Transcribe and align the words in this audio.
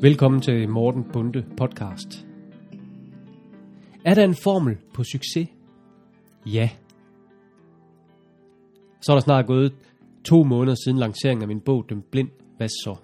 Velkommen 0.00 0.40
til 0.40 0.68
Morten 0.68 1.04
Bunde 1.12 1.44
podcast. 1.56 2.26
Er 4.04 4.14
der 4.14 4.24
en 4.24 4.34
formel 4.34 4.76
på 4.94 5.04
succes? 5.04 5.48
Ja. 6.46 6.70
Så 9.00 9.12
er 9.12 9.16
der 9.16 9.20
snart 9.20 9.46
gået 9.46 9.72
to 10.24 10.44
måneder 10.44 10.76
siden 10.84 10.98
lanceringen 10.98 11.42
af 11.42 11.48
min 11.48 11.60
bog, 11.60 11.84
Den 11.88 12.02
Blind. 12.10 12.28
Hvad 12.56 12.68
så? 12.68 12.96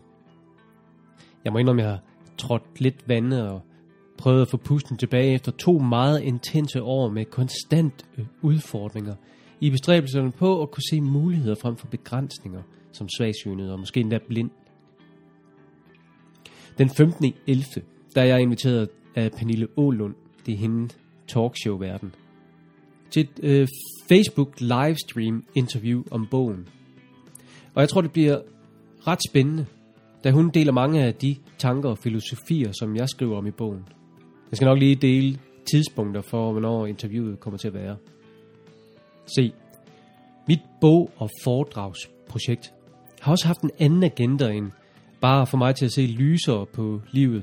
Jeg 1.44 1.52
må 1.52 1.58
indrømme, 1.58 1.82
at 1.82 1.86
jeg 1.86 1.94
har 1.94 2.02
trådt 2.38 2.80
lidt 2.80 3.08
vandet 3.08 3.48
og 3.48 3.62
prøvet 4.18 4.42
at 4.42 4.48
få 4.48 4.56
pusten 4.56 4.96
tilbage 4.96 5.34
efter 5.34 5.52
to 5.52 5.78
meget 5.78 6.20
intense 6.22 6.82
år 6.82 7.10
med 7.10 7.24
konstant 7.24 8.06
øh, 8.18 8.26
udfordringer 8.42 9.14
i 9.60 9.70
bestræbelserne 9.70 10.32
på 10.32 10.62
at 10.62 10.70
kunne 10.70 10.84
se 10.90 11.00
muligheder 11.00 11.54
frem 11.62 11.76
for 11.76 11.86
begrænsninger 11.86 12.62
som 12.92 13.08
svagsynet 13.08 13.72
og 13.72 13.78
måske 13.78 14.00
endda 14.00 14.18
blind. 14.28 14.50
Den 16.78 16.90
15. 16.90 17.34
11. 17.46 17.64
der 18.14 18.20
er 18.22 18.26
jeg 18.26 18.40
inviteret 18.40 18.88
af 19.14 19.30
Pernille 19.32 19.68
Ålund, 19.76 20.14
det 20.46 20.54
er 20.54 20.58
hende 20.58 20.88
talkshow-verden, 21.28 22.14
til 23.10 23.20
et 23.22 23.40
øh, 23.42 23.68
Facebook 24.08 24.60
livestream 24.60 25.44
interview 25.54 26.02
om 26.10 26.26
bogen. 26.26 26.68
Og 27.74 27.80
jeg 27.80 27.88
tror, 27.88 28.00
det 28.00 28.12
bliver 28.12 28.40
ret 29.06 29.18
spændende, 29.28 29.66
da 30.24 30.30
hun 30.30 30.50
deler 30.50 30.72
mange 30.72 31.02
af 31.02 31.14
de 31.14 31.36
tanker 31.58 31.88
og 31.88 31.98
filosofier, 31.98 32.72
som 32.72 32.96
jeg 32.96 33.08
skriver 33.08 33.38
om 33.38 33.46
i 33.46 33.50
bogen. 33.50 33.84
Jeg 34.50 34.56
skal 34.56 34.66
nok 34.66 34.78
lige 34.78 34.96
dele 34.96 35.38
tidspunkter 35.70 36.20
for, 36.20 36.52
hvornår 36.52 36.86
interviewet 36.86 37.40
kommer 37.40 37.58
til 37.58 37.68
at 37.68 37.74
være. 37.74 37.96
Se, 39.36 39.52
mit 40.48 40.60
bog- 40.80 41.10
og 41.16 41.30
foredragsprojekt 41.44 42.72
har 43.20 43.32
også 43.32 43.46
haft 43.46 43.60
en 43.60 43.70
anden 43.78 44.02
agenda 44.02 44.50
end 44.50 44.70
bare 45.22 45.46
for 45.46 45.56
mig 45.56 45.74
til 45.74 45.84
at 45.84 45.92
se 45.92 46.06
lysere 46.06 46.66
på 46.66 47.00
livet. 47.10 47.42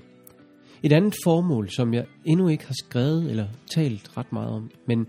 Et 0.84 0.94
andet 0.94 1.16
formål, 1.24 1.70
som 1.70 1.94
jeg 1.94 2.06
endnu 2.26 2.48
ikke 2.48 2.66
har 2.66 2.76
skrevet 2.86 3.32
eller 3.32 3.48
talt 3.76 4.18
ret 4.18 4.34
meget 4.34 4.50
om, 4.50 4.72
men 4.88 5.08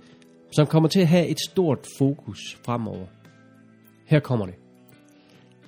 som 0.53 0.67
kommer 0.67 0.89
til 0.89 1.01
at 1.01 1.09
have 1.09 1.27
et 1.27 1.41
stort 1.51 1.87
fokus 1.99 2.59
fremover. 2.65 3.07
Her 4.07 4.21
kommer 4.21 4.47
det. 4.47 4.55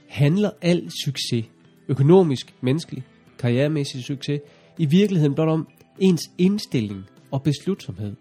Handler 0.08 0.50
al 0.62 0.91
succes, 1.05 1.45
økonomisk, 1.89 2.55
menneskelig, 2.61 3.05
karrieremæssig 3.39 4.05
succes, 4.05 4.41
i 4.78 4.86
virkeligheden 4.86 5.34
blot 5.34 5.48
om 5.48 5.69
ens 5.98 6.23
indstilling 6.39 7.05
og 7.30 7.42
beslutsomhed? 7.42 8.17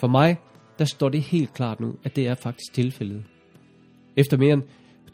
For 0.00 0.08
mig, 0.08 0.36
der 0.78 0.84
står 0.84 1.08
det 1.08 1.20
helt 1.20 1.54
klart 1.54 1.80
nu, 1.80 1.94
at 2.04 2.16
det 2.16 2.26
er 2.26 2.34
faktisk 2.34 2.72
tilfældet. 2.74 3.24
Efter 4.16 4.36
mere 4.36 4.52
end 4.52 4.62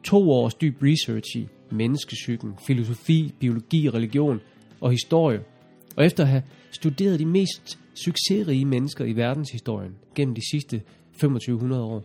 to 0.06 0.30
års 0.30 0.54
dyb 0.54 0.82
research 0.82 1.36
i 1.36 1.48
menneskesyken, 1.70 2.54
filosofi, 2.66 3.34
biologi, 3.40 3.90
religion 3.90 4.40
og 4.80 4.90
historie, 4.90 5.44
og 5.96 6.06
efter 6.06 6.22
at 6.22 6.28
have 6.28 6.42
studeret 6.70 7.18
de 7.18 7.26
mest 7.26 7.78
succesrige 7.94 8.64
mennesker 8.64 9.04
i 9.04 9.16
verdenshistorien 9.16 9.94
gennem 10.14 10.34
de 10.34 10.50
sidste 10.50 10.82
2500 11.12 11.82
år, 11.82 12.02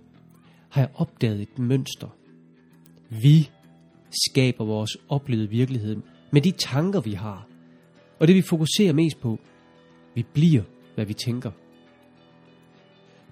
har 0.69 0.81
jeg 0.81 0.89
opdaget 0.95 1.41
et 1.41 1.59
mønster. 1.59 2.07
Vi 3.09 3.49
skaber 4.27 4.65
vores 4.65 4.97
oplevede 5.09 5.49
virkelighed 5.49 5.97
med 6.31 6.41
de 6.41 6.51
tanker, 6.51 7.01
vi 7.01 7.13
har, 7.13 7.47
og 8.19 8.27
det 8.27 8.35
vi 8.35 8.41
fokuserer 8.41 8.93
mest 8.93 9.21
på. 9.21 9.39
Vi 10.15 10.25
bliver, 10.33 10.63
hvad 10.95 11.05
vi 11.05 11.13
tænker. 11.13 11.51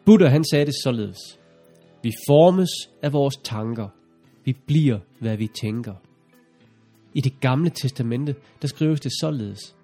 Buddha 0.06 0.28
han 0.28 0.44
sagde 0.44 0.66
det 0.66 0.73
således. 0.83 1.17
Vi 2.04 2.11
formes 2.28 2.70
af 3.02 3.14
vores 3.14 3.36
tanker. 3.44 3.88
Vi 4.45 4.54
bliver, 4.66 5.00
hvad 5.20 5.38
vi 5.38 5.48
tænker. 5.48 5.94
I 7.14 7.22
det 7.22 7.40
gamle 7.40 7.70
testamente, 7.70 8.36
der 8.62 8.68
skrives 8.68 9.00
det 9.00 9.12
således. 9.22 9.76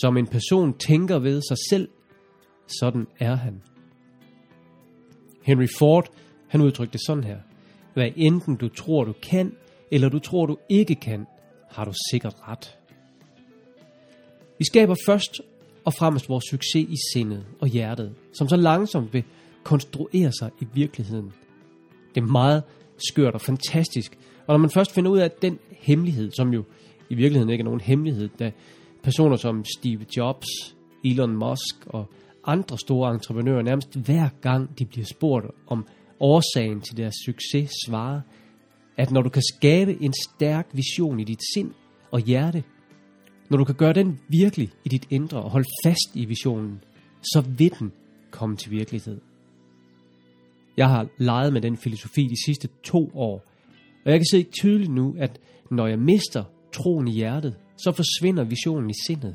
Som 0.00 0.16
en 0.16 0.26
person 0.26 0.78
tænker 0.78 1.18
ved 1.18 1.42
sig 1.48 1.56
selv, 1.70 1.88
sådan 2.80 3.06
er 3.18 3.34
han. 3.34 3.62
Henry 5.42 5.66
Ford, 5.78 6.08
han 6.48 6.60
udtrykte 6.60 6.92
det 6.92 7.00
sådan 7.06 7.24
her. 7.24 7.38
Hvad 7.94 8.10
enten 8.16 8.56
du 8.56 8.68
tror, 8.68 9.04
du 9.04 9.12
kan, 9.30 9.52
eller 9.90 10.08
du 10.08 10.18
tror, 10.18 10.46
du 10.46 10.56
ikke 10.68 10.94
kan, 10.94 11.26
har 11.70 11.84
du 11.84 11.92
sikkert 12.10 12.34
ret. 12.48 12.78
Vi 14.58 14.64
skaber 14.64 14.94
først 15.06 15.40
og 15.84 15.94
fremmest 15.94 16.28
vores 16.28 16.44
succes 16.50 16.88
i 16.88 16.96
sindet 17.12 17.46
og 17.60 17.68
hjertet, 17.68 18.14
som 18.32 18.48
så 18.48 18.56
langsomt 18.56 19.12
vil 19.12 19.24
konstruere 19.64 20.32
sig 20.32 20.50
i 20.60 20.66
virkeligheden. 20.74 21.32
Det 22.14 22.20
er 22.20 22.26
meget 22.26 22.62
skørt 23.08 23.34
og 23.34 23.40
fantastisk, 23.40 24.18
og 24.46 24.54
når 24.54 24.58
man 24.58 24.70
først 24.70 24.92
finder 24.94 25.10
ud 25.10 25.18
af 25.18 25.30
den 25.30 25.58
hemmelighed, 25.70 26.30
som 26.36 26.52
jo 26.52 26.64
i 27.10 27.14
virkeligheden 27.14 27.50
ikke 27.52 27.62
er 27.62 27.64
nogen 27.64 27.80
hemmelighed, 27.80 28.28
da 28.38 28.52
personer 29.02 29.36
som 29.36 29.64
Steve 29.78 30.06
Jobs, 30.16 30.46
Elon 31.04 31.36
Musk 31.36 31.86
og 31.86 32.06
andre 32.44 32.78
store 32.78 33.14
entreprenører 33.14 33.62
nærmest 33.62 33.96
hver 33.96 34.28
gang 34.40 34.78
de 34.78 34.84
bliver 34.84 35.06
spurgt 35.06 35.46
om 35.66 35.86
årsagen 36.20 36.80
til 36.80 36.96
deres 36.96 37.14
succes 37.26 37.70
svarer, 37.86 38.20
at 38.96 39.10
når 39.10 39.22
du 39.22 39.28
kan 39.28 39.42
skabe 39.56 40.02
en 40.02 40.14
stærk 40.24 40.68
vision 40.72 41.20
i 41.20 41.24
dit 41.24 41.40
sind 41.54 41.70
og 42.10 42.20
hjerte, 42.20 42.64
når 43.48 43.58
du 43.58 43.64
kan 43.64 43.74
gøre 43.74 43.92
den 43.92 44.20
virkelig 44.28 44.70
i 44.84 44.88
dit 44.88 45.06
indre 45.10 45.42
og 45.42 45.50
holde 45.50 45.68
fast 45.84 46.10
i 46.14 46.24
visionen, 46.24 46.84
så 47.22 47.44
vil 47.58 47.72
den 47.78 47.92
komme 48.30 48.56
til 48.56 48.70
virkelighed. 48.70 49.20
Jeg 50.76 50.88
har 50.88 51.08
leget 51.18 51.52
med 51.52 51.60
den 51.60 51.76
filosofi 51.76 52.22
de 52.22 52.44
sidste 52.46 52.68
to 52.82 53.10
år, 53.14 53.44
og 54.04 54.10
jeg 54.10 54.18
kan 54.18 54.26
se 54.30 54.42
tydeligt 54.42 54.92
nu, 54.92 55.14
at 55.18 55.40
når 55.70 55.86
jeg 55.86 55.98
mister 55.98 56.44
troen 56.72 57.08
i 57.08 57.12
hjertet, 57.12 57.56
så 57.76 57.92
forsvinder 57.92 58.44
visionen 58.44 58.90
i 58.90 58.94
sindet. 59.06 59.34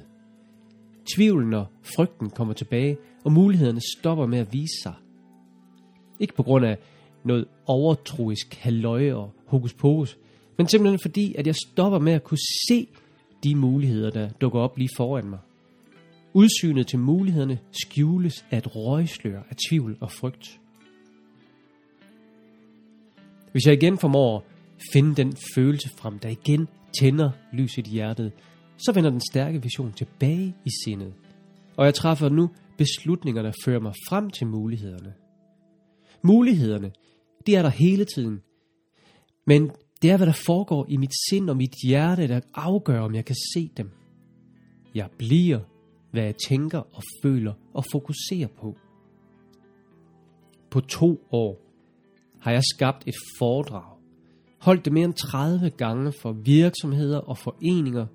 Tvivlen 1.16 1.54
og 1.54 1.66
frygten 1.96 2.30
kommer 2.30 2.54
tilbage, 2.54 2.98
og 3.26 3.32
mulighederne 3.32 3.82
stopper 3.98 4.26
med 4.26 4.40
at 4.40 4.54
vise 4.54 4.82
sig. 4.84 4.94
Ikke 6.20 6.36
på 6.36 6.44
grund 6.44 6.66
af 6.66 6.78
noget 7.24 7.46
overtroisk 7.66 8.56
halvøje 8.56 9.16
og 9.16 9.32
hokus 9.46 9.74
pokus, 9.74 10.18
men 10.58 10.68
simpelthen 10.68 11.00
fordi, 11.02 11.36
at 11.36 11.48
jeg 11.48 11.56
stopper 11.56 12.00
med 12.00 12.14
at 12.14 12.24
kunne 12.24 12.38
se 12.70 12.88
de 13.44 13.56
muligheder, 13.56 14.10
der 14.10 14.30
dukker 14.30 14.60
op 14.60 14.78
lige 14.78 14.90
foran 14.98 15.30
mig. 15.30 15.40
Udsynet 16.34 16.88
til 16.88 17.00
mulighederne 17.00 17.60
skjules 17.72 18.46
af 18.52 18.58
et 18.58 18.76
røgslør 18.76 19.42
af 19.50 19.56
tvivl 19.70 19.98
og 20.00 20.12
frygt. 20.12 20.60
Hvis 23.52 23.66
jeg 23.66 23.74
igen 23.74 23.98
formår 23.98 24.38
at 24.38 24.44
finde 24.94 25.16
den 25.16 25.34
følelse 25.56 25.90
frem, 25.98 26.20
der 26.20 26.30
igen 26.30 26.68
tænder 27.00 27.32
lyset 27.54 27.88
i 27.88 27.90
hjertet, 27.90 28.32
så 28.78 28.92
vender 28.94 29.10
den 29.10 29.22
stærke 29.32 29.62
vision 29.62 29.94
tilbage 29.94 30.56
i 30.66 30.70
sindet. 30.86 31.14
Og 31.78 31.86
jeg 31.86 31.94
træffer 31.94 32.30
nu 32.30 32.50
beslutninger, 32.78 33.42
der 33.42 33.52
fører 33.66 33.80
mig 33.80 33.94
frem 34.10 34.30
til 34.30 34.48
mulighederne. 34.48 35.14
Mulighederne, 36.24 36.92
de 37.48 37.56
er 37.56 37.62
der 37.62 37.70
hele 37.70 38.06
tiden. 38.06 38.42
Men 39.48 39.72
det 40.02 40.12
er, 40.12 40.18
hvad 40.18 40.28
der 40.28 40.42
foregår 40.46 40.86
i 40.90 40.98
mit 40.98 41.12
sind 41.30 41.50
og 41.50 41.58
mit 41.58 41.74
hjerte, 41.86 42.28
der 42.28 42.40
afgør, 42.54 43.00
om 43.00 43.16
jeg 43.16 43.26
kan 43.26 43.36
se 43.54 43.72
dem. 43.78 43.90
Jeg 44.96 45.10
bliver, 45.18 45.60
hvad 46.12 46.24
jeg 46.24 46.36
tænker 46.48 46.80
og 46.80 47.04
føler 47.24 47.54
og 47.74 47.84
fokuserer 47.92 48.48
på. 48.48 48.78
På 50.72 50.80
to 50.80 51.28
år 51.32 51.71
har 52.42 52.52
jeg 52.52 52.62
skabt 52.76 53.04
et 53.08 53.16
foredrag. 53.40 53.98
Holdt 54.60 54.86
det 54.86 54.94
mere 54.94 55.06
end 55.06 55.14
30 55.14 55.70
gange 55.70 56.14
for 56.22 56.32
virksomheder 56.32 57.18
og 57.18 57.38
foreninger. 57.38 58.06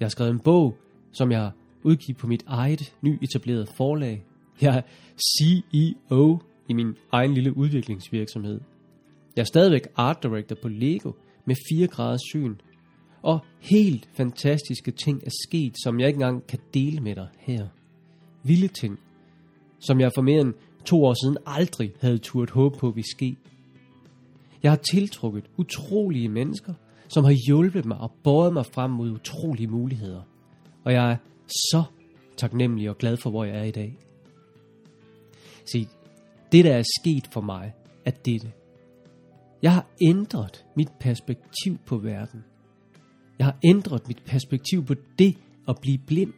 Jeg 0.00 0.06
har 0.06 0.10
skrevet 0.10 0.30
en 0.30 0.40
bog, 0.40 0.76
som 1.12 1.32
jeg 1.32 1.50
udgiver 1.82 1.92
udgivet 1.92 2.18
på 2.18 2.26
mit 2.26 2.44
eget 2.46 2.94
nyetablerede 3.02 3.66
forlag. 3.76 4.24
Jeg 4.60 4.76
er 4.76 4.82
CEO 5.38 6.38
i 6.68 6.72
min 6.72 6.94
egen 7.12 7.34
lille 7.34 7.56
udviklingsvirksomhed. 7.56 8.60
Jeg 9.36 9.42
er 9.42 9.46
stadigvæk 9.46 9.82
art 9.96 10.22
director 10.22 10.56
på 10.62 10.68
Lego 10.68 11.12
med 11.46 11.56
4 11.70 11.86
graders 11.86 12.20
syn. 12.30 12.54
Og 13.22 13.40
helt 13.60 14.08
fantastiske 14.14 14.90
ting 14.90 15.22
er 15.26 15.30
sket, 15.48 15.74
som 15.84 16.00
jeg 16.00 16.08
ikke 16.08 16.16
engang 16.16 16.46
kan 16.46 16.58
dele 16.74 17.00
med 17.00 17.14
dig 17.14 17.28
her. 17.38 17.66
Vilde 18.42 18.68
ting, 18.68 18.98
som 19.80 20.00
jeg 20.00 20.10
for 20.14 20.22
mere 20.22 20.40
end 20.40 20.54
to 20.84 21.04
år 21.04 21.24
siden 21.24 21.36
aldrig 21.46 21.92
havde 22.00 22.18
turt 22.18 22.50
håbe 22.50 22.78
på 22.78 22.90
vi 22.90 23.02
ske. 23.02 23.36
Jeg 24.62 24.70
har 24.70 24.76
tiltrukket 24.76 25.44
utrolige 25.56 26.28
mennesker, 26.28 26.74
som 27.08 27.24
har 27.24 27.46
hjulpet 27.46 27.84
mig 27.84 27.98
og 27.98 28.12
båret 28.24 28.52
mig 28.52 28.66
frem 28.66 28.90
mod 28.90 29.10
utrolige 29.10 29.66
muligheder. 29.66 30.22
Og 30.84 30.92
jeg 30.92 31.12
er 31.12 31.16
så 31.48 31.82
taknemmelig 32.36 32.90
og 32.90 32.98
glad 32.98 33.16
for, 33.16 33.30
hvor 33.30 33.44
jeg 33.44 33.58
er 33.58 33.64
i 33.64 33.70
dag. 33.70 33.98
Se, 35.72 35.88
det 36.52 36.64
der 36.64 36.74
er 36.74 36.82
sket 37.00 37.28
for 37.32 37.40
mig, 37.40 37.72
er 38.04 38.10
dette. 38.10 38.52
Jeg 39.62 39.74
har 39.74 39.86
ændret 40.02 40.64
mit 40.76 40.88
perspektiv 41.00 41.78
på 41.86 41.96
verden. 41.96 42.44
Jeg 43.38 43.46
har 43.46 43.58
ændret 43.64 44.08
mit 44.08 44.22
perspektiv 44.26 44.84
på 44.84 44.94
det 45.18 45.36
at 45.68 45.78
blive 45.80 45.98
blind. 46.06 46.32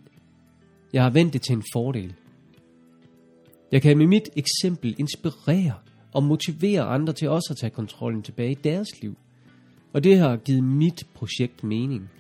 Jeg 0.93 1.03
har 1.03 1.11
vendt 1.11 1.33
det 1.33 1.43
til 1.43 1.53
en 1.53 1.65
fordel. 1.75 2.15
Jeg 3.73 3.83
kan 3.83 3.99
med 3.99 4.07
mit 4.07 4.29
eksempel 4.37 4.95
inspirere 4.99 5.75
og 6.15 6.23
motivere 6.23 6.83
andre 6.83 7.13
til 7.13 7.29
også 7.29 7.49
at 7.51 7.57
tage 7.57 7.71
kontrollen 7.71 8.23
tilbage 8.23 8.51
i 8.51 8.55
deres 8.65 8.89
liv. 9.03 9.17
Og 9.93 10.05
det 10.05 10.19
har 10.19 10.37
givet 10.37 10.65
mit 10.65 11.07
projekt 11.15 11.65
mening. 11.65 12.11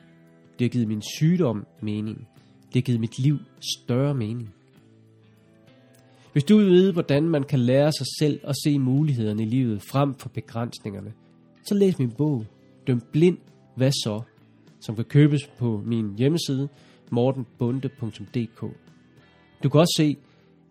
Det 0.58 0.64
har 0.64 0.69
givet 0.69 0.88
min 0.88 1.02
sygdom 1.19 1.67
mening. 1.81 2.29
Det 2.67 2.75
har 2.75 2.81
givet 2.81 3.00
mit 3.00 3.19
liv 3.19 3.38
større 3.76 4.14
mening. 4.14 4.55
Hvis 6.32 6.44
du 6.44 6.56
vil 6.56 6.67
vide, 6.67 6.93
hvordan 6.93 7.29
man 7.29 7.43
kan 7.43 7.58
lære 7.58 7.93
sig 7.93 8.06
selv 8.19 8.41
at 8.44 8.55
se 8.64 8.79
mulighederne 8.79 9.43
i 9.43 9.46
livet 9.46 9.82
frem 9.82 10.14
for 10.14 10.29
begrænsningerne, 10.29 11.12
så 11.67 11.75
læs 11.75 11.99
min 11.99 12.11
bog, 12.11 12.46
Døm 12.87 13.02
blind, 13.12 13.38
hvad 13.76 13.91
så? 13.91 14.23
som 14.81 14.94
kan 14.96 15.05
købes 15.05 15.46
på 15.58 15.82
min 15.85 16.14
hjemmeside 16.19 16.69
mortenbunde.dk. 17.11 18.61
Du 19.62 19.69
kan 19.69 19.81
også 19.81 19.94
se 19.96 20.17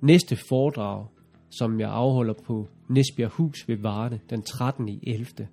næste 0.02 0.36
foredrag, 0.50 1.06
som 1.50 1.80
jeg 1.80 1.90
afholder 1.90 2.34
på 2.34 2.68
Nesbjerg 2.94 3.32
Hus 3.32 3.68
ved 3.68 3.78
Varde 3.78 4.20
den 4.30 4.42
13. 4.42 4.90
i 4.90 5.00
11. 5.08 5.48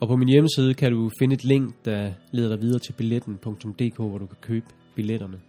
Og 0.00 0.08
på 0.08 0.16
min 0.16 0.28
hjemmeside 0.28 0.74
kan 0.74 0.92
du 0.92 1.10
finde 1.18 1.34
et 1.34 1.44
link, 1.44 1.74
der 1.84 2.12
leder 2.32 2.48
dig 2.48 2.62
videre 2.62 2.78
til 2.78 2.92
billetten.dk, 2.92 3.96
hvor 3.96 4.18
du 4.18 4.26
kan 4.26 4.36
købe 4.40 4.66
billetterne. 4.94 5.40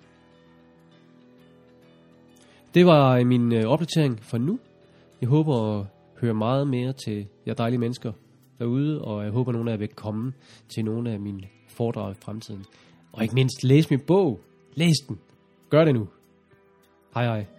Det 2.73 2.85
var 2.85 3.17
øh, 3.17 3.27
min 3.27 3.53
øh, 3.53 3.65
opdatering 3.65 4.19
for 4.23 4.37
nu. 4.37 4.59
Jeg 5.21 5.29
håber 5.29 5.79
at 5.79 5.85
høre 6.21 6.33
meget 6.33 6.67
mere 6.67 6.93
til 6.93 7.27
jer 7.47 7.53
dejlige 7.53 7.79
mennesker 7.79 8.11
derude, 8.59 9.01
og 9.01 9.23
jeg 9.23 9.31
håber, 9.31 9.51
at 9.51 9.55
nogle 9.55 9.71
af 9.71 9.73
jer 9.73 9.79
vil 9.79 9.87
komme 9.87 10.33
til 10.69 10.85
nogle 10.85 11.11
af 11.11 11.19
mine 11.19 11.43
foredrag 11.67 12.11
i 12.11 12.15
fremtiden. 12.21 12.65
Og 13.11 13.23
ikke 13.23 13.35
mindst, 13.35 13.63
læs 13.63 13.89
min 13.89 13.99
bog. 14.07 14.39
Læs 14.73 14.95
den. 15.07 15.19
Gør 15.69 15.85
det 15.85 15.93
nu. 15.93 16.07
Hej 17.13 17.25
hej. 17.25 17.58